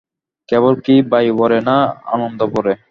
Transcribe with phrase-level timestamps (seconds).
[0.49, 1.77] কেবল কি বায়ুভরে না
[2.13, 2.73] আনন্দভরে।